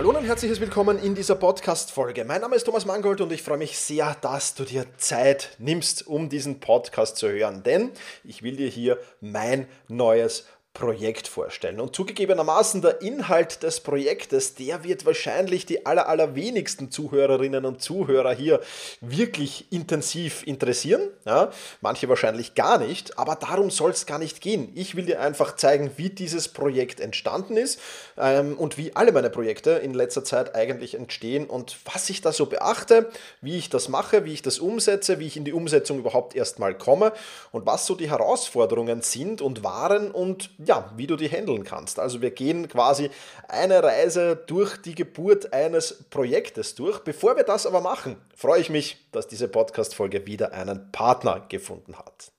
[0.00, 2.24] Hallo und herzliches Willkommen in dieser Podcast-Folge.
[2.24, 6.06] Mein Name ist Thomas Mangold und ich freue mich sehr, dass du dir Zeit nimmst,
[6.06, 7.62] um diesen Podcast zu hören.
[7.62, 7.90] Denn
[8.24, 11.80] ich will dir hier mein neues Projekt vorstellen.
[11.80, 18.32] Und zugegebenermaßen der Inhalt des Projektes, der wird wahrscheinlich die aller, allerwenigsten Zuhörerinnen und Zuhörer
[18.32, 18.60] hier
[19.00, 21.02] wirklich intensiv interessieren.
[21.26, 21.50] Ja,
[21.80, 24.70] manche wahrscheinlich gar nicht, aber darum soll es gar nicht gehen.
[24.76, 27.80] Ich will dir einfach zeigen, wie dieses Projekt entstanden ist
[28.16, 32.32] ähm, und wie alle meine Projekte in letzter Zeit eigentlich entstehen und was ich da
[32.32, 33.10] so beachte,
[33.40, 36.78] wie ich das mache, wie ich das umsetze, wie ich in die Umsetzung überhaupt erstmal
[36.78, 37.12] komme
[37.50, 41.98] und was so die Herausforderungen sind und waren und ja, wie du die handeln kannst.
[41.98, 43.10] Also wir gehen quasi
[43.48, 47.00] eine Reise durch die Geburt eines Projektes durch.
[47.00, 51.96] Bevor wir das aber machen, freue ich mich, dass diese Podcast-Folge wieder einen Partner gefunden
[51.96, 52.30] hat.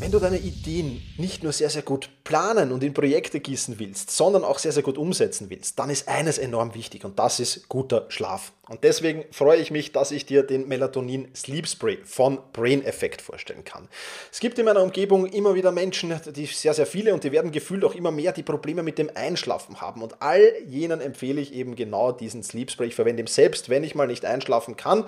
[0.00, 4.12] Wenn du deine Ideen nicht nur sehr, sehr gut planen und in Projekte gießen willst,
[4.12, 7.68] sondern auch sehr, sehr gut umsetzen willst, dann ist eines enorm wichtig und das ist
[7.68, 8.52] guter Schlaf.
[8.68, 13.22] Und deswegen freue ich mich, dass ich dir den Melatonin Sleep Spray von Brain Effect
[13.22, 13.88] vorstellen kann.
[14.30, 17.50] Es gibt in meiner Umgebung immer wieder Menschen, die sehr, sehr viele und die werden
[17.50, 20.02] gefühlt auch immer mehr, die Probleme mit dem Einschlafen haben.
[20.02, 22.88] Und all jenen empfehle ich eben genau diesen Sleep Spray.
[22.88, 25.04] Ich verwende ihn selbst, wenn ich mal nicht einschlafen kann.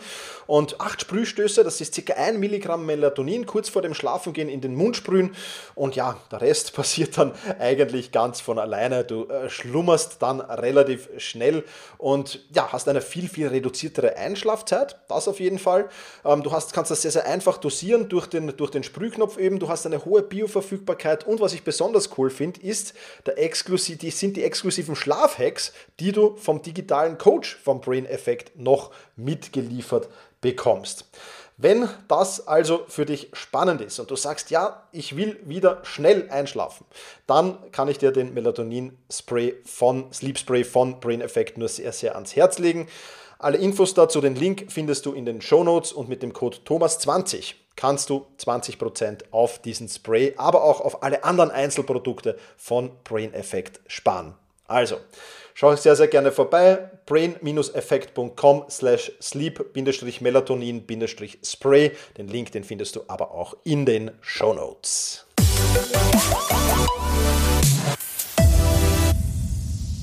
[0.46, 4.74] Und acht Sprühstöße, das ist circa ein Milligramm Melatonin, kurz vor dem Schlafengehen in den
[4.80, 5.34] Mund sprühen.
[5.74, 9.04] Und ja, der Rest passiert dann eigentlich ganz von alleine.
[9.04, 11.64] Du äh, schlummerst dann relativ schnell
[11.98, 15.88] und ja, hast eine viel, viel reduziertere Einschlafzeit, das auf jeden Fall.
[16.24, 19.58] Ähm, du hast, kannst das sehr, sehr einfach dosieren durch den, durch den Sprühknopf eben.
[19.58, 22.94] Du hast eine hohe Bioverfügbarkeit und was ich besonders cool finde, ist,
[23.26, 28.58] der Exklusiv, die sind die exklusiven Schlafhacks, die du vom digitalen Coach vom Brain Effect
[28.58, 30.08] noch mitgeliefert
[30.40, 31.04] bekommst.
[31.62, 36.30] Wenn das also für dich spannend ist und du sagst, ja, ich will wieder schnell
[36.30, 36.86] einschlafen,
[37.26, 41.92] dann kann ich dir den Melatonin Spray von Sleep Spray von Brain Effect nur sehr,
[41.92, 42.88] sehr ans Herz legen.
[43.38, 46.56] Alle Infos dazu, den Link findest du in den Show Notes und mit dem Code
[46.64, 53.34] Thomas20 kannst du 20% auf diesen Spray, aber auch auf alle anderen Einzelprodukte von Brain
[53.34, 54.34] Effect sparen.
[54.70, 54.98] Also,
[55.52, 56.90] schau sehr, sehr gerne vorbei.
[57.06, 61.90] brain-effekt.com slash sleep-melatonin-spray.
[62.16, 65.26] Den Link, den findest du aber auch in den Show Notes.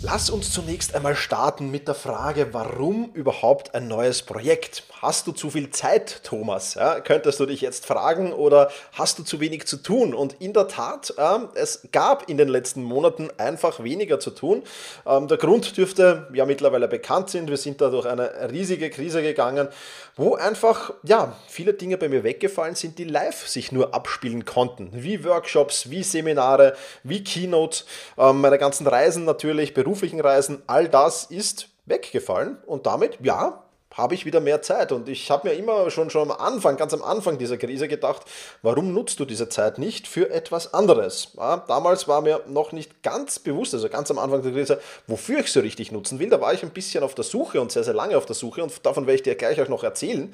[0.10, 4.84] Lass uns zunächst einmal starten mit der Frage, warum überhaupt ein neues Projekt?
[5.02, 6.76] Hast du zu viel Zeit, Thomas?
[6.76, 10.14] Ja, könntest du dich jetzt fragen oder hast du zu wenig zu tun?
[10.14, 14.64] Und in der Tat, äh, es gab in den letzten Monaten einfach weniger zu tun.
[15.06, 17.50] Ähm, der Grund dürfte ja mittlerweile bekannt sein.
[17.50, 19.68] Wir sind da durch eine riesige Krise gegangen,
[20.16, 24.90] wo einfach ja viele Dinge bei mir weggefallen sind, die live sich nur abspielen konnten,
[24.94, 27.86] wie Workshops, wie Seminare, wie Keynotes,
[28.18, 33.64] äh, meine ganzen Reisen natürlich, beruflichen Reisen, all das ist weggefallen und damit ja
[33.96, 34.92] habe ich wieder mehr Zeit.
[34.92, 38.22] Und ich habe mir immer schon, schon am Anfang, ganz am Anfang dieser Krise gedacht,
[38.62, 41.30] warum nutzt du diese Zeit nicht für etwas anderes?
[41.36, 45.40] Ja, damals war mir noch nicht ganz bewusst, also ganz am Anfang der Krise, wofür
[45.40, 46.30] ich so richtig nutzen will.
[46.30, 48.62] Da war ich ein bisschen auf der Suche und sehr, sehr lange auf der Suche
[48.62, 50.32] und davon werde ich dir gleich auch noch erzählen.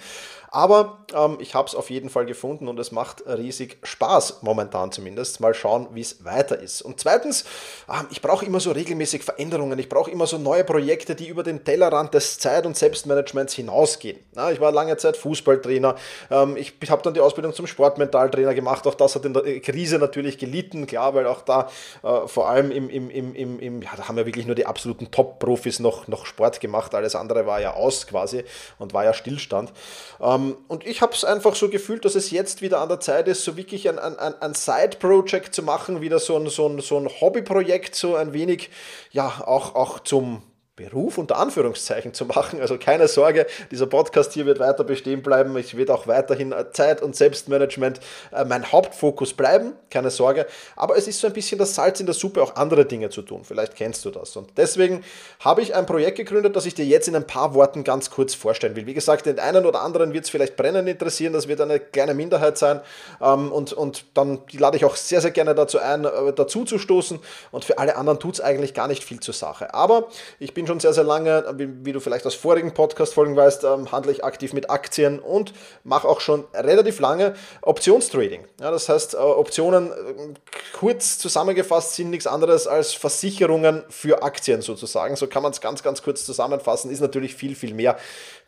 [0.55, 4.91] Aber ähm, ich habe es auf jeden Fall gefunden und es macht riesig Spaß, momentan
[4.91, 5.39] zumindest.
[5.39, 6.83] Mal schauen, wie es weiter ist.
[6.83, 7.44] Und zweitens,
[7.89, 9.79] ähm, ich brauche immer so regelmäßig Veränderungen.
[9.79, 14.19] Ich brauche immer so neue Projekte, die über den Tellerrand des Zeit- und Selbstmanagements hinausgehen.
[14.35, 15.95] Ja, ich war lange Zeit Fußballtrainer.
[16.29, 18.85] Ähm, ich habe dann die Ausbildung zum Sportmentaltrainer gemacht.
[18.85, 21.67] Auch das hat in der Krise natürlich gelitten, klar, weil auch da
[22.03, 24.67] äh, vor allem im, im, im, im, im, ja, da haben ja wirklich nur die
[24.67, 26.94] absoluten Top-Profis noch, noch Sport gemacht.
[26.94, 28.44] Alles andere war ja aus quasi
[28.77, 29.73] und war ja Stillstand.
[30.21, 33.28] Ähm, und ich habe es einfach so gefühlt, dass es jetzt wieder an der Zeit
[33.28, 36.98] ist, so wirklich ein, ein, ein Side-Project zu machen, wieder so ein, so ein, so
[36.98, 38.69] ein Hobbyprojekt, so ein wenig,
[39.12, 40.42] ja, auch, auch zum
[40.75, 42.60] Beruf unter Anführungszeichen zu machen.
[42.60, 45.56] Also keine Sorge, dieser Podcast hier wird weiter bestehen bleiben.
[45.56, 48.00] Ich werde auch weiterhin Zeit und Selbstmanagement
[48.31, 50.48] äh, mein Hauptfokus bleiben, keine Sorge.
[50.75, 53.22] Aber es ist so ein bisschen das Salz in der Suppe, auch andere Dinge zu
[53.22, 53.42] tun.
[53.44, 54.36] Vielleicht kennst du das.
[54.36, 55.04] Und deswegen
[55.42, 58.34] habe ich ein Projekt gegründet, das ich dir jetzt in ein paar Worten ganz kurz
[58.34, 58.88] vorstellen will.
[58.88, 61.34] Wie gesagt, den einen oder anderen wird es vielleicht brennend interessieren.
[61.34, 62.81] Das wird eine kleine Minderheit sein.
[63.22, 66.80] Ähm, und, und dann lade ich auch sehr, sehr gerne dazu ein, äh, dazu zu
[66.80, 67.20] stoßen.
[67.52, 69.72] Und für alle anderen tut es eigentlich gar nicht viel zur Sache.
[69.75, 70.08] Aber
[70.40, 73.65] ich bin bin schon sehr, sehr lange, wie, wie du vielleicht aus vorigen Podcast-Folgen weißt,
[73.65, 78.45] ähm, handle ich aktiv mit Aktien und mache auch schon relativ lange Optionstrading.
[78.62, 79.94] Ja, das heißt, äh, Optionen äh,
[80.71, 85.18] kurz zusammengefasst sind nichts anderes als Versicherungen für Aktien sozusagen.
[85.18, 86.89] So kann man es ganz, ganz kurz zusammenfassen.
[86.89, 87.98] Ist natürlich viel, viel mehr.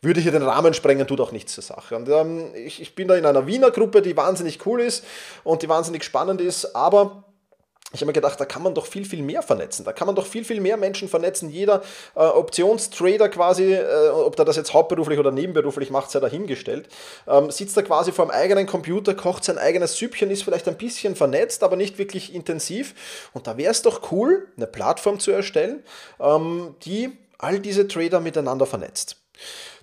[0.02, 1.98] Würde hier den Rahmen sprengen, tut auch nichts zur Sache.
[1.98, 5.04] Und ähm, ich, ich bin da in einer Wiener Gruppe, die wahnsinnig cool ist
[5.44, 7.25] und die wahnsinnig spannend ist, aber
[7.96, 9.86] ich habe mir gedacht, da kann man doch viel, viel mehr vernetzen.
[9.86, 11.50] Da kann man doch viel, viel mehr Menschen vernetzen.
[11.50, 11.82] Jeder
[12.16, 16.88] äh, Optionstrader quasi, äh, ob der das jetzt hauptberuflich oder nebenberuflich macht, sei dahingestellt,
[17.28, 20.78] ähm, sitzt da quasi vor einem eigenen Computer, kocht sein eigenes Süppchen, ist vielleicht ein
[20.78, 22.94] bisschen vernetzt, aber nicht wirklich intensiv.
[23.34, 25.84] Und da wäre es doch cool, eine Plattform zu erstellen,
[26.20, 29.18] ähm, die all diese Trader miteinander vernetzt.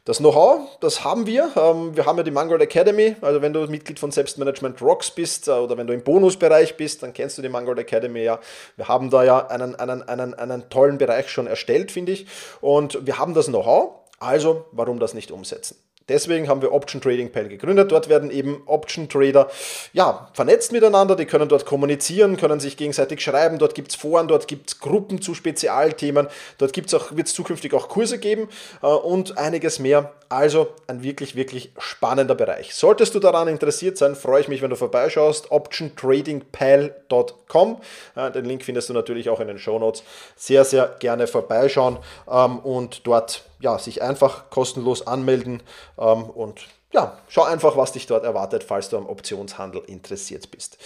[0.04, 1.52] Das Know-how, das haben wir.
[1.54, 3.14] Ähm, wir haben ja die Mangold Academy.
[3.20, 7.04] Also wenn du Mitglied von Selbstmanagement Rocks bist äh, oder wenn du im Bonusbereich bist,
[7.04, 8.40] dann kennst du die Mangold Academy ja.
[8.74, 12.26] Wir haben da ja einen, einen, einen, einen tollen Bereich schon erstellt, finde ich.
[12.60, 13.92] Und wir haben das Know-how.
[14.18, 15.76] Also warum das nicht umsetzen?
[16.08, 17.92] Deswegen haben wir Option Trading Pal gegründet.
[17.92, 19.50] Dort werden eben Option Trader
[19.92, 23.58] ja, vernetzt miteinander, die können dort kommunizieren, können sich gegenseitig schreiben.
[23.58, 26.28] Dort gibt es Foren, dort gibt es Gruppen zu Spezialthemen,
[26.58, 28.48] dort wird es zukünftig auch Kurse geben
[28.82, 30.12] äh, und einiges mehr.
[30.28, 32.74] Also ein wirklich, wirklich spannender Bereich.
[32.74, 35.50] Solltest du daran interessiert sein, freue ich mich, wenn du vorbeischaust.
[35.50, 37.76] optiontradingpal.com.
[38.16, 40.02] Äh, den Link findest du natürlich auch in den Show Notes.
[40.36, 41.98] Sehr, sehr gerne vorbeischauen
[42.30, 45.62] ähm, und dort ja, sich einfach kostenlos anmelden
[45.98, 50.76] ähm, und ja, schau einfach, was dich dort erwartet, falls du am Optionshandel interessiert bist.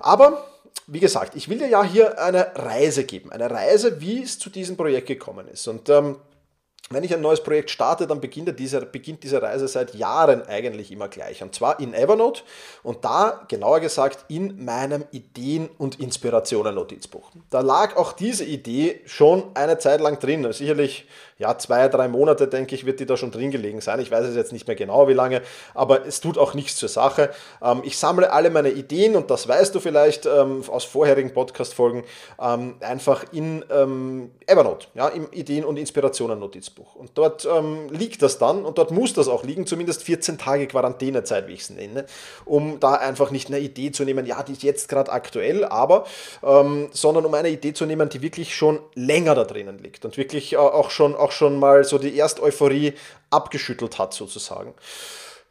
[0.00, 0.44] Aber
[0.86, 4.50] wie gesagt, ich will dir ja hier eine Reise geben, eine Reise, wie es zu
[4.50, 5.68] diesem Projekt gekommen ist.
[5.68, 6.16] Und ähm,
[6.90, 10.92] wenn ich ein neues Projekt starte, dann beginnt diese, beginnt diese Reise seit Jahren eigentlich
[10.92, 11.42] immer gleich.
[11.42, 12.42] Und zwar in Evernote
[12.82, 17.30] und da genauer gesagt in meinem Ideen- und Inspirationen-Notizbuch.
[17.48, 20.52] Da lag auch diese Idee schon eine Zeit lang drin.
[20.52, 23.98] Sicherlich ja, zwei, drei Monate, denke ich, wird die da schon drin gelegen sein.
[24.00, 25.42] Ich weiß es jetzt nicht mehr genau, wie lange,
[25.74, 27.30] aber es tut auch nichts zur Sache.
[27.62, 32.04] Ähm, ich sammle alle meine Ideen und das weißt du vielleicht ähm, aus vorherigen Podcast-Folgen
[32.40, 33.64] ähm, einfach in
[34.46, 36.94] Evernote, ja, im Ideen- und Inspirationen-Notizbuch.
[36.94, 37.48] Und dort
[37.90, 41.62] liegt das dann und dort muss das auch liegen, zumindest 14 Tage Quarantänezeit, wie ich
[41.62, 42.06] es nenne,
[42.44, 46.04] um da einfach nicht eine Idee zu nehmen, ja, die ist jetzt gerade aktuell, aber,
[46.42, 50.54] sondern um eine Idee zu nehmen, die wirklich schon länger da drinnen liegt und wirklich
[50.54, 52.94] äh, auch schon auch schon mal so die Ersteuphorie
[53.30, 54.74] abgeschüttelt hat, sozusagen.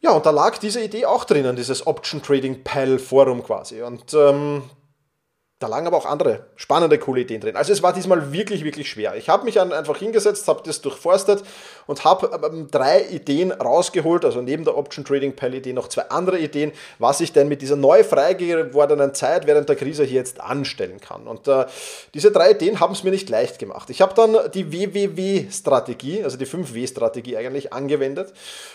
[0.02, 3.82] Ja, und da lag diese Idee auch drinnen, dieses Option Trading Pal Forum quasi.
[3.82, 4.64] Und ähm,
[5.60, 7.56] da lagen aber auch andere spannende, coole Ideen drin.
[7.56, 9.16] Also es war diesmal wirklich, wirklich schwer.
[9.16, 11.42] Ich habe mich einfach hingesetzt, habe das durchforstet
[11.88, 16.10] und habe ähm, drei Ideen rausgeholt, also neben der Option Trading Pal Idee noch zwei
[16.10, 18.34] andere Ideen, was ich denn mit dieser neu frei
[19.14, 21.28] Zeit während der Krise hier jetzt anstellen kann.
[21.28, 21.66] Und äh,
[22.14, 23.90] diese drei Ideen haben es mir nicht leicht gemacht.
[23.90, 28.34] Ich habe dann die WWW-Strategie, also die 5W-Strategie eigentlich angewendet,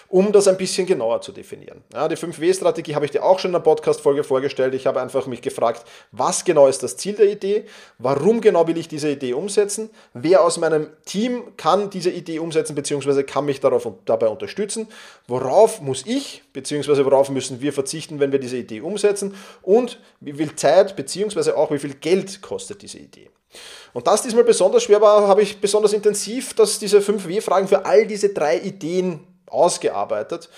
[0.09, 1.83] um das ein bisschen genauer zu definieren.
[1.93, 4.75] Ja, die 5W-Strategie habe ich dir auch schon in der Podcast-Folge vorgestellt.
[4.75, 7.65] Ich habe einfach mich gefragt, was genau ist das Ziel der Idee?
[7.99, 9.91] Warum genau will ich diese Idee umsetzen?
[10.15, 12.98] Wer aus meinem Team kann diese Idee umsetzen bzw.
[13.27, 14.89] kann mich darauf, dabei unterstützen?
[15.27, 17.05] Worauf muss ich bzw.
[17.05, 19.35] worauf müssen wir verzichten, wenn wir diese Idee umsetzen?
[19.63, 21.53] Und wie viel Zeit bzw.
[21.53, 23.31] auch wie viel Geld kostet diese Idee?
[23.93, 28.07] Und das diesmal besonders schwer war, habe ich besonders intensiv dass diese 5W-Fragen für all
[28.07, 30.49] diese drei Ideen ausgearbeitet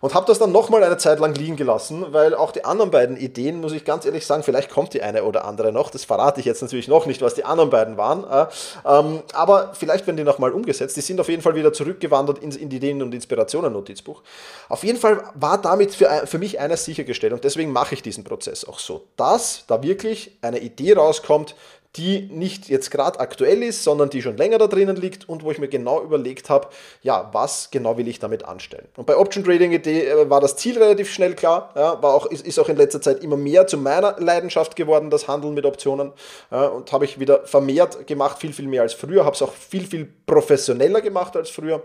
[0.00, 3.16] und habe das dann nochmal eine Zeit lang liegen gelassen, weil auch die anderen beiden
[3.16, 6.40] Ideen, muss ich ganz ehrlich sagen, vielleicht kommt die eine oder andere noch, das verrate
[6.40, 8.46] ich jetzt natürlich noch nicht, was die anderen beiden waren, äh,
[8.86, 12.50] ähm, aber vielleicht werden die nochmal umgesetzt, die sind auf jeden Fall wieder zurückgewandert in,
[12.52, 14.22] in die Ideen- und Inspirationen-Notizbuch.
[14.68, 18.24] Auf jeden Fall war damit für, für mich eines sichergestellt und deswegen mache ich diesen
[18.24, 21.54] Prozess auch so, dass da wirklich eine Idee rauskommt,
[21.98, 25.50] die nicht jetzt gerade aktuell ist, sondern die schon länger da drinnen liegt und wo
[25.50, 26.68] ich mir genau überlegt habe,
[27.02, 28.86] ja, was genau will ich damit anstellen.
[28.96, 32.26] Und bei Option Trading Idee äh, war das Ziel relativ schnell klar, ja, war auch,
[32.26, 35.66] ist, ist, auch in letzter Zeit immer mehr zu meiner Leidenschaft geworden, das Handeln mit
[35.66, 36.12] Optionen
[36.52, 39.52] ja, und habe ich wieder vermehrt gemacht, viel, viel mehr als früher, habe es auch
[39.52, 41.82] viel, viel professioneller gemacht als früher,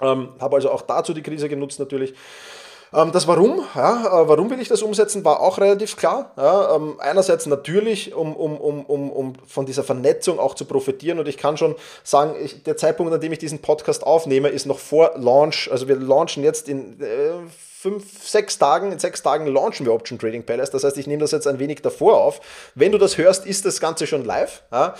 [0.00, 2.14] ähm, habe also auch dazu die Krise genutzt natürlich.
[2.94, 6.32] Ähm, das Warum, ja, äh, warum will ich das umsetzen, war auch relativ klar.
[6.36, 11.18] Ja, ähm, einerseits natürlich, um, um, um, um, um von dieser Vernetzung auch zu profitieren.
[11.18, 14.66] Und ich kann schon sagen, ich, der Zeitpunkt, an dem ich diesen Podcast aufnehme, ist
[14.66, 15.70] noch vor Launch.
[15.70, 17.32] Also wir launchen jetzt in äh,
[17.82, 20.70] fünf, sechs Tagen, in sechs Tagen launchen wir Option Trading Palace.
[20.70, 22.40] Das heißt, ich nehme das jetzt ein wenig davor auf.
[22.76, 24.62] Wenn du das hörst, ist das Ganze schon live.
[24.70, 24.94] Ja?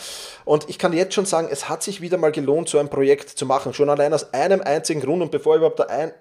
[0.45, 3.29] Und ich kann jetzt schon sagen, es hat sich wieder mal gelohnt, so ein Projekt
[3.29, 3.73] zu machen.
[3.73, 6.13] Schon allein aus einem einzigen Grund und bevor überhaupt da ein,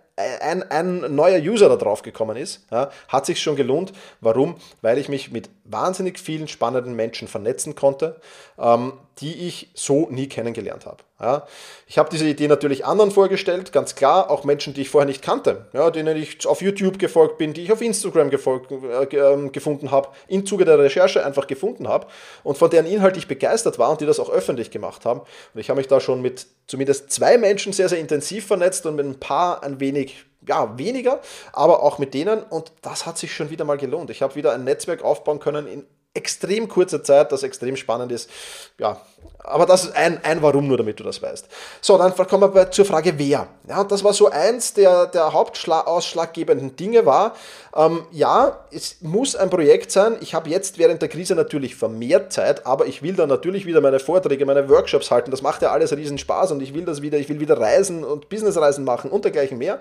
[0.42, 3.94] ein, ein neuer User da drauf gekommen ist, ja, hat sich schon gelohnt.
[4.20, 4.56] Warum?
[4.82, 8.20] Weil ich mich mit wahnsinnig vielen spannenden Menschen vernetzen konnte,
[8.60, 11.04] ähm, die ich so nie kennengelernt habe.
[11.20, 11.46] Ja.
[11.86, 15.22] Ich habe diese Idee natürlich anderen vorgestellt, ganz klar, auch Menschen, die ich vorher nicht
[15.22, 19.52] kannte, ja, denen ich auf YouTube gefolgt bin, die ich auf Instagram gefolgt, äh, ähm,
[19.52, 22.08] gefunden habe, im Zuge der Recherche einfach gefunden habe
[22.44, 25.22] und von deren Inhalt ich begeistert war und die das auch öffentlich gemacht haben.
[25.54, 28.96] Und ich habe mich da schon mit zumindest zwei Menschen sehr, sehr intensiv vernetzt und
[28.96, 31.20] mit ein paar ein wenig ja, weniger,
[31.54, 34.10] aber auch mit denen und das hat sich schon wieder mal gelohnt.
[34.10, 38.30] Ich habe wieder ein Netzwerk aufbauen können in extrem kurzer Zeit, das extrem spannend ist.
[38.78, 39.00] Ja,
[39.40, 41.48] aber das ist ein, ein Warum, nur damit du das weißt.
[41.80, 43.48] So, dann kommen wir zur Frage, wer.
[43.68, 47.36] Ja, das war so eins der, der hauptausschlaggebenden Dinge war,
[47.76, 50.18] ähm, ja, es muss ein Projekt sein.
[50.20, 53.80] Ich habe jetzt während der Krise natürlich vermehrt Zeit, aber ich will dann natürlich wieder
[53.80, 55.32] meine Vorträge, meine Workshops halten.
[55.32, 58.04] Das macht ja alles riesen Spaß und ich will das wieder, ich will wieder reisen
[58.04, 59.80] und Businessreisen machen und dergleichen mehr.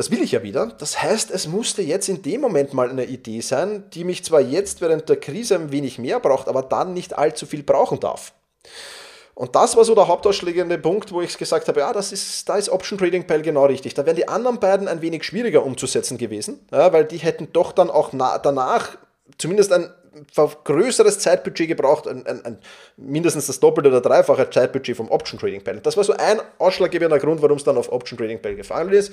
[0.00, 0.64] Das will ich ja wieder.
[0.78, 4.40] Das heißt, es musste jetzt in dem Moment mal eine Idee sein, die mich zwar
[4.40, 8.32] jetzt während der Krise ein wenig mehr braucht, aber dann nicht allzu viel brauchen darf.
[9.34, 12.56] Und das war so der hauptausschlägende Punkt, wo ich gesagt habe, ja, das ist, da
[12.56, 13.92] ist Option Trading Pal genau richtig.
[13.92, 17.72] Da wären die anderen beiden ein wenig schwieriger umzusetzen gewesen, ja, weil die hätten doch
[17.72, 18.08] dann auch
[18.42, 18.96] danach
[19.36, 19.92] zumindest ein
[20.64, 22.58] größeres Zeitbudget gebraucht, ein, ein, ein,
[22.96, 25.80] mindestens das doppelte oder dreifache Zeitbudget vom Option Trading Panel.
[25.80, 29.12] Das war so ein ausschlaggebender Grund, warum es dann auf Option Trading Panel gefallen ist.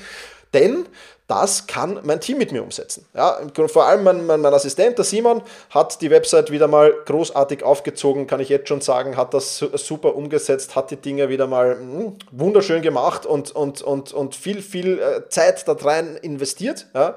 [0.53, 0.87] Denn
[1.27, 3.05] das kann mein Team mit mir umsetzen.
[3.13, 3.37] Ja,
[3.67, 8.27] vor allem mein, mein, mein, Assistent, der Simon, hat die Website wieder mal großartig aufgezogen,
[8.27, 11.99] kann ich jetzt schon sagen, hat das super umgesetzt, hat die Dinge wieder mal mh,
[11.99, 16.87] hm, wunderschön gemacht und, und, und, und viel, viel äh, Zeit da rein investiert.
[16.93, 17.15] Ja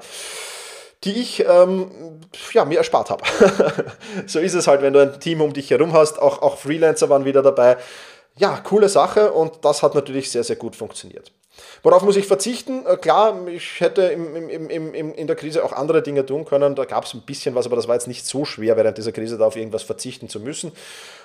[1.03, 2.19] die ich ähm,
[2.53, 3.23] ja, mir erspart habe.
[4.27, 6.21] so ist es halt, wenn du ein Team um dich herum hast.
[6.21, 7.77] Auch, auch Freelancer waren wieder dabei.
[8.37, 11.31] Ja, coole Sache und das hat natürlich sehr, sehr gut funktioniert.
[11.83, 12.85] Worauf muss ich verzichten?
[12.85, 16.75] Äh, klar, ich hätte im, im, im, in der Krise auch andere Dinge tun können.
[16.75, 19.11] Da gab es ein bisschen was, aber das war jetzt nicht so schwer, während dieser
[19.11, 20.71] Krise da auf irgendwas verzichten zu müssen.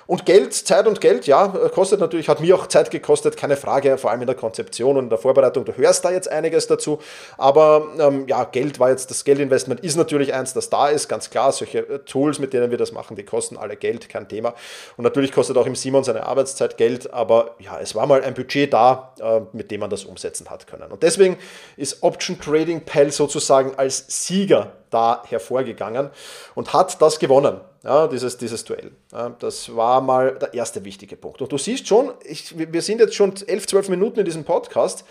[0.07, 3.97] Und Geld, Zeit und Geld, ja, kostet natürlich, hat mir auch Zeit gekostet, keine Frage,
[3.97, 5.65] vor allem in der Konzeption und in der Vorbereitung.
[5.65, 6.99] Du hörst da jetzt einiges dazu.
[7.37, 11.29] Aber ähm, ja, Geld war jetzt, das Geldinvestment ist natürlich eins, das da ist, ganz
[11.29, 11.51] klar.
[11.51, 14.53] Solche äh, Tools, mit denen wir das machen, die kosten alle Geld, kein Thema.
[14.95, 18.33] Und natürlich kostet auch im Simon seine Arbeitszeit Geld, aber ja, es war mal ein
[18.33, 20.91] Budget da, äh, mit dem man das umsetzen hat können.
[20.91, 21.37] Und deswegen
[21.77, 26.09] ist Option Trading Pal sozusagen als Sieger da hervorgegangen
[26.55, 28.91] und hat das gewonnen, ja, dieses, dieses Duell.
[29.11, 31.41] Ja, das war mal der erste wichtige Punkt.
[31.41, 35.05] Und du siehst schon, ich, wir sind jetzt schon 11, 12 Minuten in diesem Podcast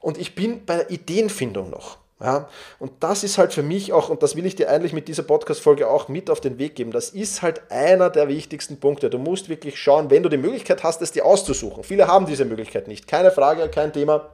[0.00, 1.98] und ich bin bei der Ideenfindung noch.
[2.20, 5.08] Ja, und das ist halt für mich auch, und das will ich dir eigentlich mit
[5.08, 9.10] dieser Podcast-Folge auch mit auf den Weg geben, das ist halt einer der wichtigsten Punkte.
[9.10, 11.82] Du musst wirklich schauen, wenn du die Möglichkeit hast, es dir auszusuchen.
[11.82, 13.08] Viele haben diese Möglichkeit nicht.
[13.08, 14.30] Keine Frage, kein Thema.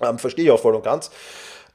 [0.00, 1.10] Ähm, verstehe ich auch voll und ganz.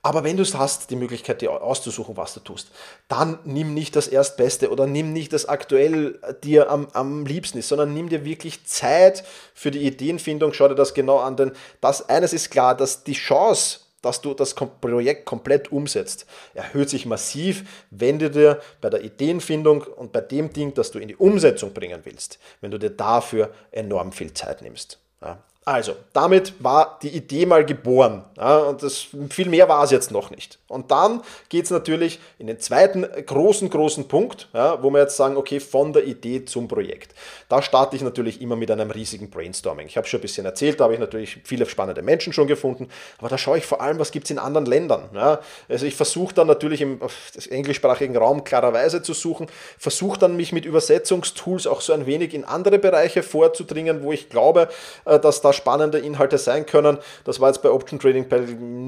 [0.01, 2.71] Aber wenn du es hast, die Möglichkeit, dir auszusuchen, was du tust,
[3.09, 7.67] dann nimm nicht das Erstbeste oder nimm nicht das aktuell dir am, am liebsten ist,
[7.67, 10.53] sondern nimm dir wirklich Zeit für die Ideenfindung.
[10.53, 14.33] Schau dir das genau an, denn das eines ist klar, dass die Chance, dass du
[14.33, 20.21] das Projekt komplett umsetzt, erhöht sich massiv, wenn du dir bei der Ideenfindung und bei
[20.21, 24.31] dem Ding, das du in die Umsetzung bringen willst, wenn du dir dafür enorm viel
[24.33, 24.97] Zeit nimmst.
[25.21, 28.23] Ja, also, damit war die Idee mal geboren.
[28.35, 30.57] Ja, und das, viel mehr war es jetzt noch nicht.
[30.67, 35.15] Und dann geht es natürlich in den zweiten großen, großen Punkt, ja, wo wir jetzt
[35.15, 37.13] sagen, okay, von der Idee zum Projekt.
[37.49, 39.85] Da starte ich natürlich immer mit einem riesigen Brainstorming.
[39.85, 42.87] Ich habe schon ein bisschen erzählt, da habe ich natürlich viele spannende Menschen schon gefunden,
[43.19, 45.09] aber da schaue ich vor allem, was gibt es in anderen Ländern.
[45.13, 45.39] Ja.
[45.67, 46.99] Also ich versuche dann natürlich im
[47.47, 49.45] englischsprachigen Raum klarerweise zu suchen,
[49.77, 54.29] versuche dann mich mit Übersetzungstools auch so ein wenig in andere Bereiche vorzudringen, wo ich
[54.29, 54.69] glaube,
[55.05, 56.97] äh, dass da spannende Inhalte sein können.
[57.25, 58.25] Das war jetzt bei Option Trading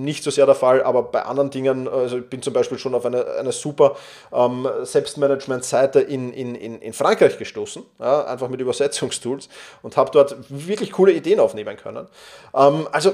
[0.04, 2.96] nicht so sehr der Fall, aber bei anderen Dingen, also ich bin zum Beispiel schon
[2.96, 3.96] auf eine, eine super
[4.34, 9.50] ähm, Selbstmanagement-Seite in, in, in Frankreich gestoßen, ja, einfach mit Übersetzungstools
[9.82, 12.08] und habe dort wirklich coole Ideen aufnehmen können.
[12.56, 13.14] Ähm, also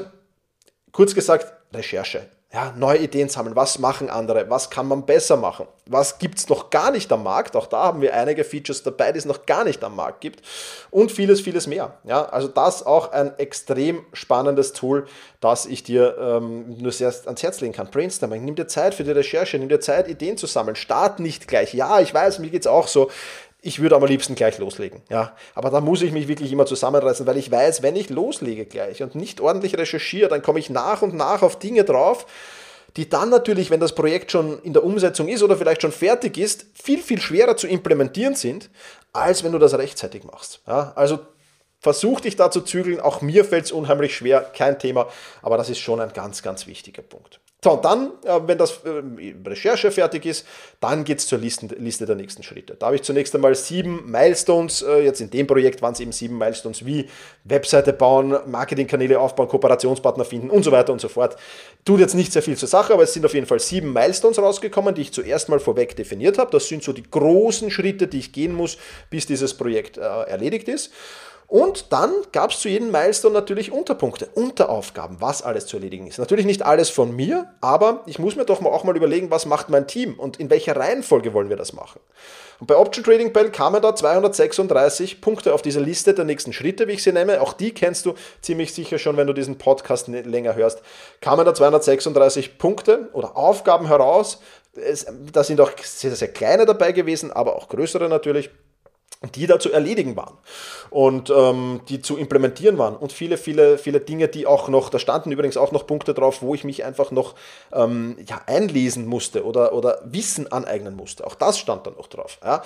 [0.97, 3.57] kurz gesagt, Recherche ja, neue Ideen sammeln.
[3.57, 4.49] Was machen andere?
[4.49, 5.67] Was kann man besser machen?
[5.85, 7.57] Was gibt es noch gar nicht am Markt?
[7.57, 10.41] Auch da haben wir einige Features dabei, die es noch gar nicht am Markt gibt.
[10.89, 11.97] Und vieles, vieles mehr.
[12.05, 15.07] Ja, also das auch ein extrem spannendes Tool,
[15.41, 17.91] das ich dir ähm, nur sehr ans Herz legen kann.
[17.91, 18.45] Brainstorming.
[18.45, 20.77] Nimm dir Zeit für die Recherche, nimm dir Zeit, Ideen zu sammeln.
[20.77, 21.73] Start nicht gleich.
[21.73, 23.11] Ja, ich weiß, mir geht es auch so
[23.61, 25.01] ich würde am liebsten gleich loslegen.
[25.09, 28.65] Ja, aber da muss ich mich wirklich immer zusammenreißen, weil ich weiß, wenn ich loslege
[28.65, 32.25] gleich und nicht ordentlich recherchiere, dann komme ich nach und nach auf Dinge drauf,
[32.95, 36.37] die dann natürlich, wenn das Projekt schon in der Umsetzung ist oder vielleicht schon fertig
[36.37, 38.69] ist, viel, viel schwerer zu implementieren sind,
[39.13, 40.61] als wenn du das rechtzeitig machst.
[40.67, 41.19] Ja, also
[41.79, 42.99] versuch dich da zu zügeln.
[42.99, 45.07] Auch mir fällt es unheimlich schwer, kein Thema,
[45.41, 47.39] aber das ist schon ein ganz, ganz wichtiger Punkt.
[47.63, 50.45] So, und dann, äh, wenn das äh, Recherche fertig ist,
[50.79, 52.75] dann geht es zur Liste, der nächsten Schritte.
[52.75, 54.83] Da habe ich zunächst einmal sieben Milestones.
[54.83, 57.09] Äh, jetzt in dem Projekt waren es eben sieben Milestones wie
[57.45, 61.35] Webseite bauen, Marketingkanäle aufbauen, Kooperationspartner finden und so weiter und so fort.
[61.83, 64.37] Tut jetzt nicht sehr viel zur Sache, aber es sind auf jeden Fall sieben Milestones
[64.37, 66.51] rausgekommen, die ich zuerst mal vorweg definiert habe.
[66.51, 68.77] Das sind so die großen Schritte, die ich gehen muss,
[69.09, 70.91] bis dieses Projekt erledigt ist.
[71.47, 76.19] Und dann gab es zu jedem Milestone natürlich Unterpunkte, Unteraufgaben, was alles zu erledigen ist.
[76.19, 79.45] Natürlich nicht alles von mir, aber ich muss mir doch mal auch mal überlegen, was
[79.45, 82.01] macht mein Team und in welcher Reihenfolge wollen wir das machen.
[82.59, 86.89] Und bei Option Trading Bell kamen da 236 Punkte auf diese Liste der nächsten Schritte,
[86.89, 87.39] wie ich sie nenne.
[87.39, 90.81] Auch die kennst du ziemlich sicher schon, wenn du diesen Podcast länger hörst.
[91.21, 94.41] Kamen da 236 Punkte oder Aufgaben heraus.
[95.31, 98.49] da sind auch sehr, sehr kleine dabei gewesen, aber auch größere natürlich
[99.35, 100.37] die da zu erledigen waren
[100.91, 104.99] und ähm, die zu implementieren waren und viele, viele, viele Dinge, die auch noch, da
[104.99, 107.33] standen übrigens auch noch Punkte drauf, wo ich mich einfach noch
[107.73, 111.25] ähm, ja, einlesen musste oder, oder Wissen aneignen musste.
[111.25, 112.37] Auch das stand da noch drauf.
[112.43, 112.61] Ja.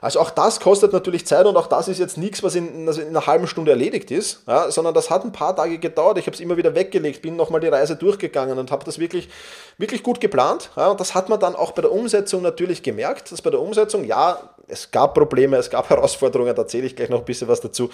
[0.00, 3.00] Also auch das kostet natürlich Zeit und auch das ist jetzt nichts, was in, also
[3.00, 6.18] in einer halben Stunde erledigt ist, ja, sondern das hat ein paar Tage gedauert.
[6.18, 9.28] Ich habe es immer wieder weggelegt, bin nochmal die Reise durchgegangen und habe das wirklich,
[9.76, 10.70] wirklich gut geplant.
[10.76, 14.04] Und das hat man dann auch bei der Umsetzung natürlich gemerkt, dass bei der Umsetzung,
[14.04, 17.60] ja, es gab Probleme, es gab Herausforderungen, da erzähle ich gleich noch ein bisschen was
[17.60, 17.90] dazu.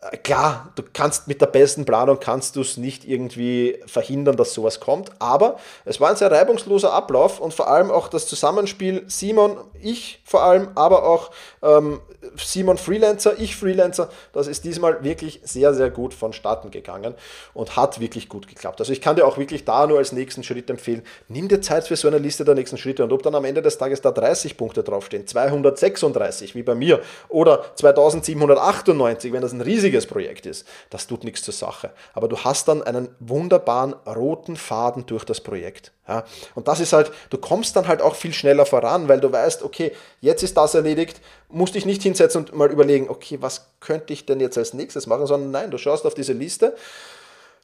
[0.00, 4.54] Äh, klar, du kannst mit der besten Planung kannst du es nicht irgendwie verhindern, dass
[4.54, 9.04] sowas kommt, aber es war ein sehr reibungsloser Ablauf und vor allem auch das Zusammenspiel
[9.08, 11.30] Simon, ich vor allem, aber auch
[11.62, 12.00] ähm,
[12.36, 17.14] Simon Freelancer, ich Freelancer, das ist diesmal wirklich sehr, sehr gut vonstatten gegangen
[17.54, 18.80] und hat wirklich gut geklappt.
[18.80, 21.88] Also ich kann dir auch wirklich da nur als nächsten Schritt empfehlen, nimm dir Zeit
[21.88, 24.12] für so eine Liste der nächsten Schritte und ob dann am Ende des Tages da
[24.12, 30.66] 30 Punkte draufstehen, 236 wie bei mir oder 2798, wenn das ein riesiges Projekt ist,
[30.90, 31.92] das tut nichts zur Sache.
[32.14, 35.92] Aber du hast dann einen wunderbaren roten Faden durch das Projekt.
[36.06, 36.24] Ja?
[36.54, 39.62] Und das ist halt, du kommst dann halt auch viel schneller voran, weil du weißt,
[39.62, 44.12] okay, jetzt ist das erledigt, musst dich nicht hinsetzen und mal überlegen, okay, was könnte
[44.12, 46.76] ich denn jetzt als nächstes machen, sondern nein, du schaust auf diese Liste,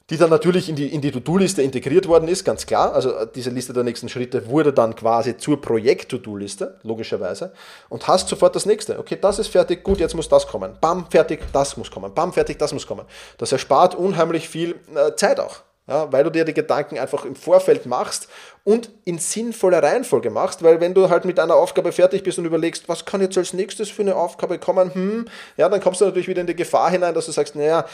[0.09, 2.93] die dann natürlich in die, in die To-Do-Liste integriert worden ist, ganz klar.
[2.93, 7.53] Also äh, diese Liste der nächsten Schritte wurde dann quasi zur Projekt-To-Do-Liste, logischerweise,
[7.89, 8.99] und hast sofort das nächste.
[8.99, 10.77] Okay, das ist fertig, gut, jetzt muss das kommen.
[10.79, 12.13] Bam, fertig, das muss kommen.
[12.13, 13.05] Bam, fertig, das muss kommen.
[13.37, 15.61] Das erspart unheimlich viel äh, Zeit auch.
[15.87, 18.27] Ja, weil du dir die Gedanken einfach im Vorfeld machst
[18.63, 22.45] und in sinnvoller Reihenfolge machst, weil wenn du halt mit einer Aufgabe fertig bist und
[22.45, 26.05] überlegst, was kann jetzt als nächstes für eine Aufgabe kommen, hm, ja, dann kommst du
[26.05, 27.85] natürlich wieder in die Gefahr hinein, dass du sagst, naja,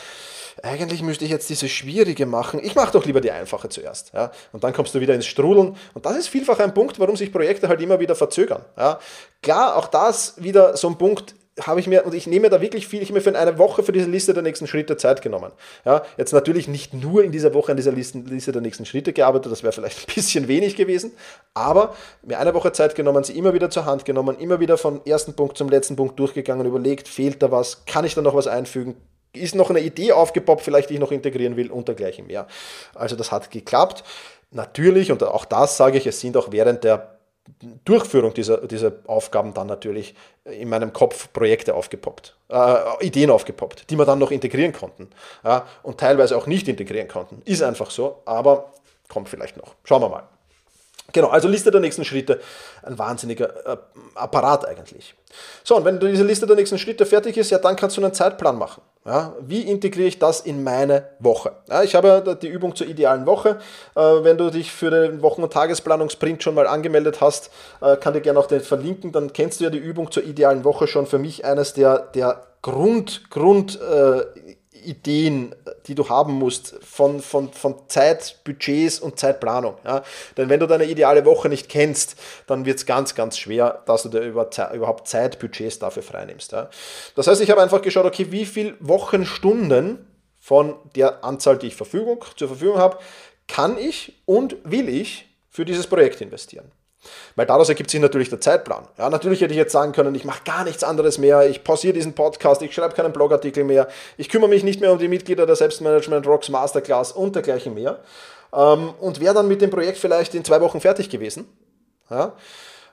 [0.63, 2.59] eigentlich müsste ich jetzt diese schwierige machen.
[2.63, 4.11] Ich mache doch lieber die einfache zuerst.
[4.13, 4.31] Ja?
[4.51, 5.75] Und dann kommst du wieder ins Strudeln.
[5.93, 8.63] Und das ist vielfach ein Punkt, warum sich Projekte halt immer wieder verzögern.
[8.77, 8.99] Ja?
[9.41, 12.87] Klar, auch das wieder so ein Punkt, habe ich mir, und ich nehme da wirklich
[12.87, 15.51] viel, ich habe mir für eine Woche für diese Liste der nächsten Schritte Zeit genommen.
[15.85, 19.11] Ja, jetzt natürlich nicht nur in dieser Woche an dieser Liste, Liste der nächsten Schritte
[19.11, 21.11] gearbeitet, das wäre vielleicht ein bisschen wenig gewesen,
[21.53, 25.01] aber mir eine Woche Zeit genommen, sie immer wieder zur Hand genommen, immer wieder vom
[25.05, 28.47] ersten Punkt zum letzten Punkt durchgegangen, überlegt, fehlt da was, kann ich da noch was
[28.47, 28.95] einfügen,
[29.33, 32.47] ist noch eine Idee aufgepoppt, vielleicht die ich noch integrieren will und dergleichen mehr.
[32.95, 34.03] Also das hat geklappt.
[34.51, 37.10] Natürlich, und auch das sage ich, es sind auch während der
[37.85, 43.97] Durchführung dieser, dieser Aufgaben dann natürlich in meinem Kopf Projekte aufgepoppt, äh, Ideen aufgepoppt, die
[43.97, 45.09] wir dann noch integrieren konnten
[45.43, 47.41] ja, und teilweise auch nicht integrieren konnten.
[47.45, 48.73] Ist einfach so, aber
[49.09, 49.75] kommt vielleicht noch.
[49.83, 50.23] Schauen wir mal.
[51.13, 52.39] Genau, also Liste der nächsten Schritte,
[52.83, 53.77] ein wahnsinniger äh,
[54.15, 55.13] Apparat eigentlich.
[55.63, 58.13] So, und wenn diese Liste der nächsten Schritte fertig ist, ja, dann kannst du einen
[58.13, 58.81] Zeitplan machen.
[59.03, 61.53] Ja, wie integriere ich das in meine Woche?
[61.67, 63.57] Ja, ich habe die Übung zur idealen Woche.
[63.95, 67.49] Äh, wenn du dich für den Wochen- und Tagesplanungsprint schon mal angemeldet hast,
[67.81, 70.63] äh, kann dir gerne auch den verlinken, dann kennst du ja die Übung zur idealen
[70.63, 71.07] Woche schon.
[71.07, 74.50] Für mich eines der, der Grund, Grund äh,
[74.81, 75.55] Ideen,
[75.87, 79.75] die du haben musst von, von, von Zeit, Budgets und Zeitplanung.
[79.83, 80.03] Ja?
[80.37, 82.15] Denn wenn du deine ideale Woche nicht kennst,
[82.47, 86.51] dann wird es ganz, ganz schwer, dass du dir überhaupt Zeit, Budgets dafür freinimmst.
[86.51, 86.69] Ja?
[87.15, 90.07] Das heißt, ich habe einfach geschaut, okay, wie viele Wochenstunden
[90.39, 92.97] von der Anzahl, die ich Verfügung, zur Verfügung habe,
[93.47, 96.71] kann ich und will ich für dieses Projekt investieren.
[97.35, 98.87] Weil daraus ergibt sich natürlich der Zeitplan.
[98.97, 101.93] Ja, natürlich hätte ich jetzt sagen können, ich mache gar nichts anderes mehr, ich pausiere
[101.93, 103.87] diesen Podcast, ich schreibe keinen Blogartikel mehr,
[104.17, 107.99] ich kümmere mich nicht mehr um die Mitglieder der Selbstmanagement Rocks Masterclass und dergleichen mehr.
[108.53, 111.47] Ähm, und wäre dann mit dem Projekt vielleicht in zwei Wochen fertig gewesen.
[112.09, 112.33] Ja,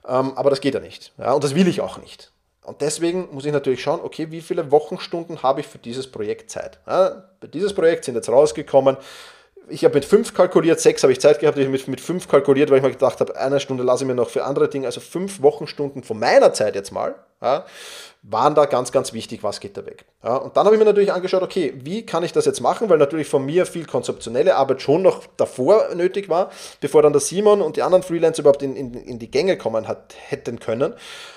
[0.06, 1.12] ähm, aber das geht ja nicht.
[1.18, 2.32] Ja, und das will ich auch nicht.
[2.62, 6.50] Und deswegen muss ich natürlich schauen, okay, wie viele Wochenstunden habe ich für dieses Projekt
[6.50, 6.78] Zeit?
[6.86, 8.98] Ja, dieses Projekt sind jetzt rausgekommen
[9.70, 12.28] ich habe mit fünf kalkuliert, sechs habe ich Zeit gehabt, ich habe mit, mit fünf
[12.28, 14.87] kalkuliert, weil ich mir gedacht habe, eine Stunde lasse ich mir noch für andere Dinge,
[14.87, 17.64] also fünf Wochenstunden von meiner Zeit jetzt mal, ja,
[18.22, 20.04] waren da ganz, ganz wichtig, was geht da weg.
[20.22, 22.88] Ja, und dann habe ich mir natürlich angeschaut, okay, wie kann ich das jetzt machen,
[22.88, 26.50] weil natürlich von mir viel konzeptionelle Arbeit schon noch davor nötig war,
[26.81, 29.87] bevor dann der Simon und die anderen Freelancer überhaupt in, in, in die Gänge kommen
[29.87, 30.94] hat, hätten können.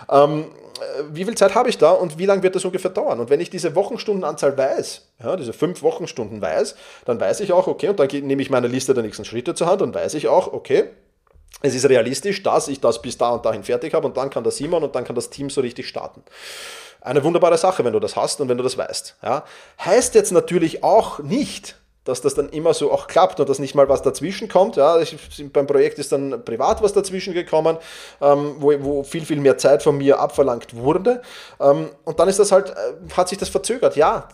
[0.10, 0.46] Ähm,
[0.82, 3.20] äh, wie viel Zeit habe ich da und wie lange wird das ungefähr dauern?
[3.20, 7.68] Und wenn ich diese Wochenstundenanzahl weiß, ja, diese fünf Wochenstunden weiß, dann weiß ich auch,
[7.68, 10.28] okay, und dann nehme ich meine Liste der nächsten Schritte zur Hand und weiß ich
[10.28, 10.90] auch, okay,
[11.62, 14.44] es ist realistisch, dass ich das bis da und dahin fertig habe und dann kann
[14.44, 16.24] der Simon und dann kann das Team so richtig starten.
[17.02, 19.18] Eine wunderbare Sache, wenn du das hast und wenn du das weißt.
[19.24, 19.44] Ja.
[19.84, 23.76] Heißt jetzt natürlich auch nicht, dass das dann immer so auch klappt und dass nicht
[23.76, 24.76] mal was dazwischen kommt.
[24.76, 25.16] Ja, ich,
[25.54, 27.78] beim Projekt ist dann privat was dazwischen gekommen,
[28.22, 31.22] ähm, wo, wo viel, viel mehr Zeit von mir abverlangt wurde.
[31.60, 33.96] Ähm, und dann ist das halt, äh, hat sich das verzögert.
[33.96, 34.28] Ja,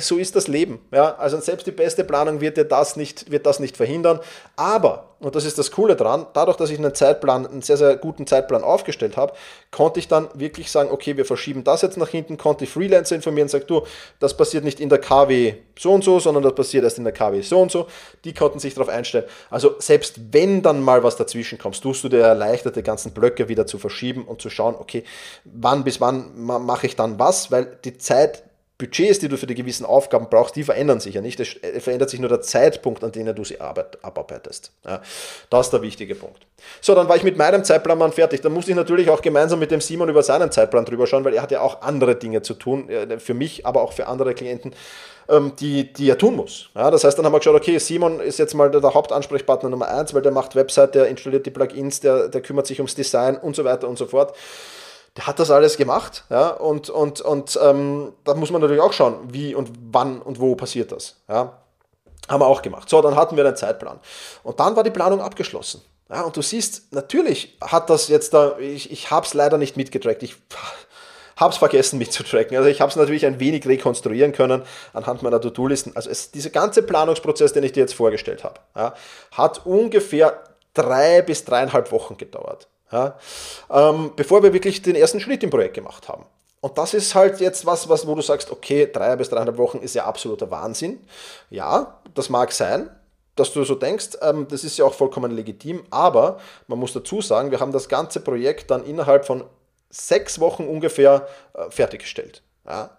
[0.00, 0.80] so ist das Leben.
[0.92, 4.20] Ja, also selbst die beste Planung wird dir das nicht, wird das nicht verhindern.
[4.54, 7.96] Aber und das ist das Coole dran, dadurch, dass ich einen Zeitplan, einen sehr, sehr
[7.96, 9.32] guten Zeitplan aufgestellt habe,
[9.72, 13.16] konnte ich dann wirklich sagen, okay, wir verschieben das jetzt nach hinten, konnte die Freelancer
[13.16, 13.82] informieren und sagen, du,
[14.20, 17.12] das passiert nicht in der KW so und so, sondern das passiert erst in der
[17.12, 17.88] KW so und so.
[18.24, 19.24] Die konnten sich darauf einstellen.
[19.50, 23.48] Also selbst wenn dann mal was dazwischen kommt, tust du dir erleichtert, die ganzen Blöcke
[23.48, 25.02] wieder zu verschieben und zu schauen, okay,
[25.44, 28.44] wann bis wann mache ich dann was, weil die Zeit
[28.78, 31.40] Budgets, die du für die gewissen Aufgaben brauchst, die verändern sich ja nicht.
[31.40, 34.70] Es verändert sich nur der Zeitpunkt, an dem du sie abarbeitest.
[34.86, 35.02] Ja,
[35.50, 36.46] das ist der wichtige Punkt.
[36.80, 38.40] So, dann war ich mit meinem Zeitplan mal fertig.
[38.40, 41.34] Dann musste ich natürlich auch gemeinsam mit dem Simon über seinen Zeitplan drüber schauen, weil
[41.34, 44.32] er hat ja auch andere Dinge zu tun, äh, für mich, aber auch für andere
[44.34, 44.72] Klienten,
[45.28, 46.70] ähm, die, die er tun muss.
[46.76, 49.88] Ja, das heißt, dann haben wir geschaut, okay, Simon ist jetzt mal der, Hauptansprechpartner Nummer
[49.88, 53.36] eins, weil der macht Website, der installiert die Plugins, der, der kümmert sich ums Design
[53.36, 54.34] und so weiter und so fort
[55.20, 59.16] hat das alles gemacht, ja, und, und, und ähm, da muss man natürlich auch schauen,
[59.32, 61.58] wie und wann und wo passiert das, ja.
[62.28, 62.90] Haben wir auch gemacht.
[62.90, 64.00] So, dann hatten wir einen Zeitplan.
[64.42, 65.80] Und dann war die Planung abgeschlossen.
[66.10, 69.76] Ja, und du siehst, natürlich hat das jetzt da, ich, ich habe es leider nicht
[69.76, 70.22] mitgetrackt.
[70.22, 70.36] Ich
[71.36, 72.56] habe es vergessen mitzutracken.
[72.56, 75.92] Also ich habe es natürlich ein wenig rekonstruieren können anhand meiner To-Do-Listen.
[75.96, 78.94] Also es, dieser ganze Planungsprozess, den ich dir jetzt vorgestellt habe, ja,
[79.32, 80.42] hat ungefähr
[80.74, 83.18] drei bis dreieinhalb Wochen gedauert ja,
[83.70, 86.24] ähm, bevor wir wirklich den ersten Schritt im Projekt gemacht haben.
[86.60, 89.78] Und das ist halt jetzt was, was, wo du sagst, okay, drei bis dreieinhalb Wochen
[89.78, 90.98] ist ja absoluter Wahnsinn.
[91.50, 92.90] Ja, das mag sein,
[93.36, 97.20] dass du so denkst, ähm, das ist ja auch vollkommen legitim, aber man muss dazu
[97.20, 99.44] sagen, wir haben das ganze Projekt dann innerhalb von
[99.90, 102.42] sechs Wochen ungefähr äh, fertiggestellt.
[102.66, 102.98] Ja.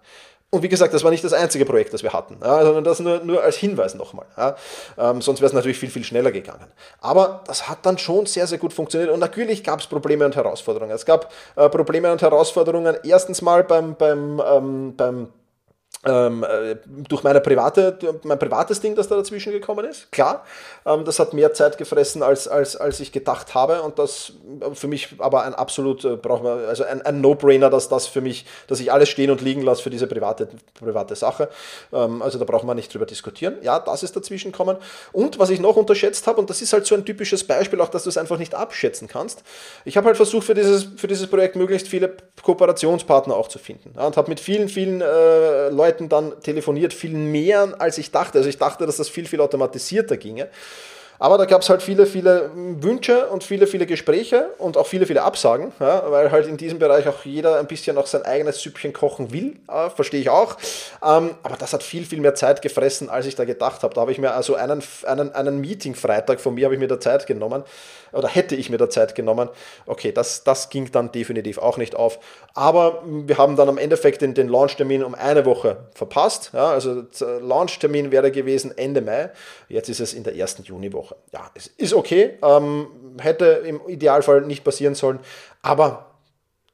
[0.52, 2.98] Und wie gesagt, das war nicht das einzige Projekt, das wir hatten, ja, sondern das
[2.98, 4.26] nur, nur als Hinweis nochmal.
[4.36, 4.56] Ja.
[4.98, 6.66] Ähm, sonst wäre es natürlich viel, viel schneller gegangen.
[7.00, 9.12] Aber das hat dann schon sehr, sehr gut funktioniert.
[9.12, 10.90] Und natürlich gab es Probleme und Herausforderungen.
[10.90, 15.28] Es gab äh, Probleme und Herausforderungen erstens mal beim, beim, ähm, beim
[16.06, 20.10] ähm, äh, durch meine private, mein privates Ding, das da dazwischen gekommen ist.
[20.10, 20.46] Klar,
[20.86, 23.82] ähm, das hat mehr Zeit gefressen, als, als, als ich gedacht habe.
[23.82, 27.90] Und das äh, für mich aber ein absolut, äh, man, also ein, ein No-Brainer, dass
[27.90, 31.50] das für mich, dass ich alles stehen und liegen lasse für diese private, private Sache.
[31.92, 33.58] Ähm, also da braucht man nicht drüber diskutieren.
[33.60, 34.78] Ja, das ist dazwischen gekommen.
[35.12, 37.88] Und was ich noch unterschätzt habe, und das ist halt so ein typisches Beispiel, auch
[37.88, 39.42] dass du es einfach nicht abschätzen kannst.
[39.84, 43.92] Ich habe halt versucht, für dieses, für dieses Projekt möglichst viele Kooperationspartner auch zu finden.
[43.96, 48.10] Ja, und habe mit vielen, vielen äh, Leuten Leuten dann telefoniert, viel mehr als ich
[48.10, 48.38] dachte.
[48.38, 50.48] Also ich dachte, dass das viel, viel automatisierter ginge.
[51.20, 55.04] Aber da gab es halt viele, viele Wünsche und viele, viele Gespräche und auch viele,
[55.04, 58.62] viele Absagen, ja, weil halt in diesem Bereich auch jeder ein bisschen noch sein eigenes
[58.62, 60.56] Süppchen kochen will, äh, verstehe ich auch.
[61.04, 63.92] Ähm, aber das hat viel, viel mehr Zeit gefressen, als ich da gedacht habe.
[63.92, 66.98] Da habe ich mir also einen, einen, einen Meeting-Freitag von mir, habe ich mir da
[66.98, 67.64] Zeit genommen,
[68.12, 69.50] oder hätte ich mir da Zeit genommen.
[69.86, 72.18] Okay, das, das ging dann definitiv auch nicht auf.
[72.54, 76.50] Aber wir haben dann am Endeffekt den, den Launch-Termin um eine Woche verpasst.
[76.54, 77.04] Ja, also
[77.40, 79.30] Launch-Termin wäre gewesen Ende Mai.
[79.68, 81.09] Jetzt ist es in der ersten Juniwoche.
[81.10, 81.20] Woche.
[81.32, 82.86] Ja, es ist okay, ähm,
[83.20, 85.20] hätte im Idealfall nicht passieren sollen,
[85.62, 86.06] aber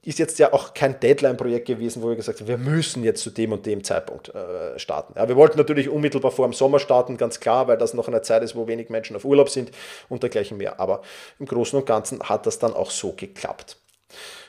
[0.02, 3.30] ist jetzt ja auch kein Deadline-Projekt gewesen, wo wir gesagt haben, wir müssen jetzt zu
[3.30, 5.14] dem und dem Zeitpunkt äh, starten.
[5.16, 8.22] Ja, wir wollten natürlich unmittelbar vor dem Sommer starten, ganz klar, weil das noch eine
[8.22, 9.72] Zeit ist, wo wenig Menschen auf Urlaub sind
[10.08, 10.78] und dergleichen mehr.
[10.78, 11.02] Aber
[11.40, 13.78] im Großen und Ganzen hat das dann auch so geklappt.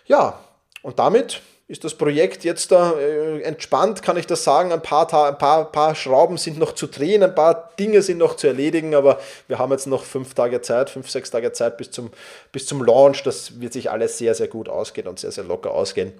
[0.05, 0.39] Ja,
[0.83, 4.71] und damit ist das Projekt jetzt da äh, entspannt, kann ich das sagen.
[4.71, 8.37] Ein paar, ein paar, paar Schrauben sind noch zu drehen, ein paar Dinge sind noch
[8.37, 11.91] zu erledigen, aber wir haben jetzt noch fünf Tage Zeit, fünf, sechs Tage Zeit bis
[11.91, 12.11] zum,
[12.53, 13.23] bis zum Launch.
[13.23, 16.13] Das wird sich alles sehr, sehr gut ausgehen und sehr, sehr locker ausgehen.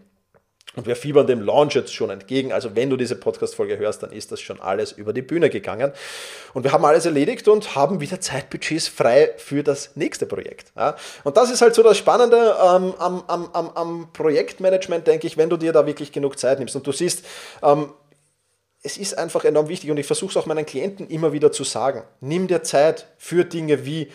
[0.76, 2.54] Und wir fiebern dem Launch jetzt schon entgegen.
[2.54, 5.92] Also wenn du diese Podcast-Folge hörst, dann ist das schon alles über die Bühne gegangen.
[6.54, 10.72] Und wir haben alles erledigt und haben wieder Zeitbudgets frei für das nächste Projekt.
[10.76, 10.96] Ja.
[11.24, 15.36] Und das ist halt so das Spannende ähm, am, am, am, am Projektmanagement, denke ich,
[15.38, 16.76] wenn du dir da wirklich genug Zeit nimmst.
[16.76, 17.26] Und du siehst,
[17.64, 17.92] ähm,
[18.84, 21.64] es ist einfach enorm wichtig und ich versuche es auch meinen Klienten immer wieder zu
[21.64, 22.04] sagen.
[22.22, 24.12] Nimm dir Zeit für Dinge wie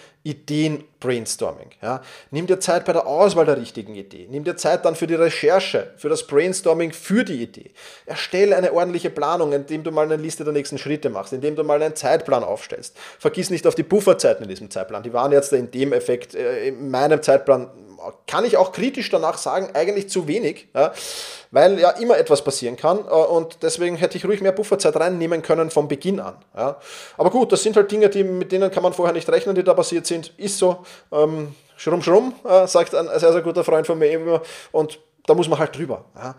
[1.02, 1.70] Ideen-Brainstorming.
[1.82, 2.02] Ja.
[2.30, 4.26] Nimm dir Zeit bei der Auswahl der richtigen Idee.
[4.30, 7.70] Nimm dir Zeit dann für die Recherche, für das Brainstorming für die Idee.
[8.06, 11.64] Erstelle eine ordentliche Planung, indem du mal eine Liste der nächsten Schritte machst, indem du
[11.64, 12.96] mal einen Zeitplan aufstellst.
[13.18, 15.02] Vergiss nicht auf die Pufferzeiten in diesem Zeitplan.
[15.02, 17.70] Die waren jetzt in dem Effekt, äh, in meinem Zeitplan
[18.26, 20.92] kann ich auch kritisch danach sagen, eigentlich zu wenig, ja,
[21.50, 25.42] weil ja immer etwas passieren kann äh, und deswegen hätte ich ruhig mehr Pufferzeit reinnehmen
[25.42, 26.36] können vom Beginn an.
[26.56, 26.78] Ja.
[27.16, 29.62] Aber gut, das sind halt Dinge, die, mit denen kann man vorher nicht rechnen, die
[29.62, 30.32] da passiert sind.
[30.38, 30.84] Ist so.
[31.11, 35.35] Ähm, schrumm, schrumm, äh, sagt ein sehr, sehr guter Freund von mir immer und da
[35.35, 36.05] muss man halt drüber.
[36.16, 36.35] Ja.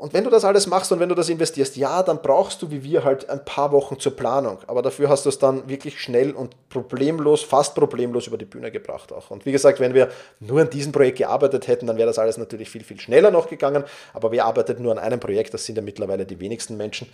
[0.00, 2.70] Und wenn du das alles machst und wenn du das investierst, ja, dann brauchst du
[2.70, 4.56] wie wir halt ein paar Wochen zur Planung.
[4.66, 8.70] Aber dafür hast du es dann wirklich schnell und problemlos, fast problemlos über die Bühne
[8.70, 9.30] gebracht auch.
[9.30, 12.38] Und wie gesagt, wenn wir nur an diesem Projekt gearbeitet hätten, dann wäre das alles
[12.38, 13.84] natürlich viel, viel schneller noch gegangen.
[14.14, 15.52] Aber wer arbeitet nur an einem Projekt?
[15.52, 17.06] Das sind ja mittlerweile die wenigsten Menschen.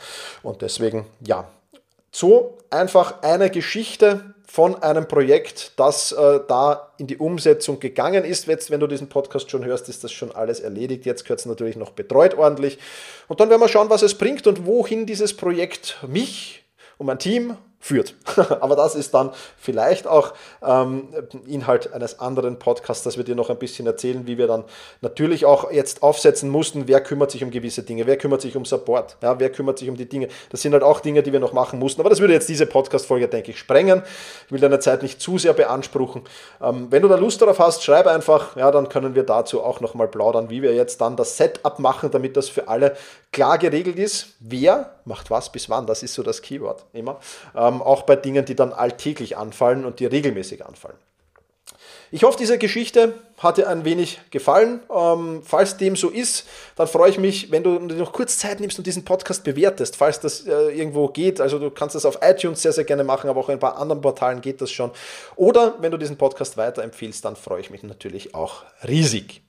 [0.45, 1.49] Und deswegen, ja,
[2.13, 8.47] so einfach eine Geschichte von einem Projekt, das äh, da in die Umsetzung gegangen ist.
[8.47, 11.05] Jetzt, wenn du diesen Podcast schon hörst, ist das schon alles erledigt.
[11.05, 12.79] Jetzt gehört es natürlich noch betreut ordentlich.
[13.29, 16.65] Und dann werden wir schauen, was es bringt und wohin dieses Projekt mich
[16.97, 18.15] und mein Team führt.
[18.61, 20.33] Aber das ist dann vielleicht auch
[20.65, 21.09] ähm,
[21.47, 24.65] Inhalt eines anderen Podcasts, dass wir dir noch ein bisschen erzählen, wie wir dann
[25.03, 28.65] natürlich auch jetzt aufsetzen mussten, wer kümmert sich um gewisse Dinge, wer kümmert sich um
[28.65, 30.29] Support, ja, wer kümmert sich um die Dinge.
[30.51, 32.01] Das sind halt auch Dinge, die wir noch machen mussten.
[32.01, 34.03] Aber das würde jetzt diese Podcast-Folge, denke ich, sprengen.
[34.47, 36.23] Ich will deine Zeit nicht zu sehr beanspruchen.
[36.61, 39.81] Ähm, wenn du da Lust darauf hast, schreib einfach, ja, dann können wir dazu auch
[39.81, 42.97] nochmal plaudern, wie wir jetzt dann das Setup machen, damit das für alle
[43.37, 44.29] klar geregelt ist.
[44.41, 45.87] Wer macht was bis wann?
[45.87, 47.21] Das ist so das Keyword immer.
[47.55, 50.97] Ähm, auch bei Dingen, die dann alltäglich anfallen und die regelmäßig anfallen.
[52.11, 54.81] Ich hoffe, diese Geschichte hat dir ein wenig gefallen.
[54.91, 56.47] Ähm, falls dem so ist,
[56.77, 60.19] dann freue ich mich, wenn du noch kurz Zeit nimmst und diesen Podcast bewertest, falls
[60.19, 61.39] das äh, irgendwo geht.
[61.39, 63.77] Also du kannst das auf iTunes sehr, sehr gerne machen, aber auch in ein paar
[63.77, 64.93] anderen Portalen geht das schon.
[65.35, 69.43] Oder wenn du diesen Podcast weiterempfiehlst, dann freue ich mich natürlich auch riesig.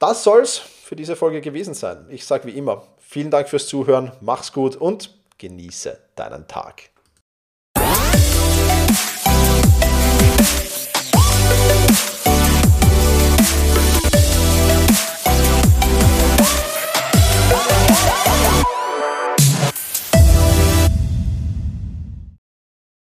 [0.00, 2.06] Das soll es für diese Folge gewesen sein.
[2.08, 6.91] Ich sage wie immer, vielen Dank fürs Zuhören, mach's gut und genieße deinen Tag.